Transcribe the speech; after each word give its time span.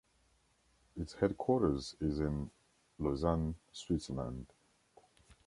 Its 0.97 1.13
headquarters 1.13 1.95
is 2.01 2.19
in 2.19 2.49
Lausanne, 2.97 3.53
Switzerland. 3.71 4.47